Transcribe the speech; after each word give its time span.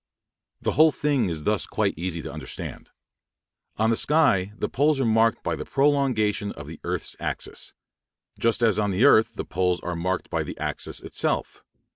The 0.63 0.71
whole 0.71 0.91
thing 0.91 1.29
is 1.29 1.43
thus 1.43 1.67
quite 1.67 1.93
easy 1.95 2.23
to 2.23 2.33
understand. 2.33 2.89
On 3.77 3.91
the 3.91 3.95
sky 3.95 4.51
the 4.57 4.67
poles 4.67 4.99
are 4.99 5.05
marked 5.05 5.43
by 5.43 5.55
the 5.55 5.63
prolongation 5.63 6.51
of 6.53 6.65
the 6.65 6.79
earth's 6.83 7.15
axis, 7.19 7.75
just 8.39 8.63
as 8.63 8.79
on 8.79 8.89
the 8.89 9.05
earth 9.05 9.35
the 9.35 9.45
poles 9.45 9.79
are 9.81 9.95
marked 9.95 10.31
by 10.31 10.41
the 10.41 10.57
axis 10.57 11.01
itself. 11.01 11.63